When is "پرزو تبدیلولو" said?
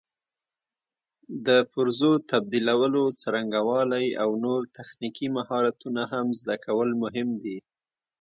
1.73-3.03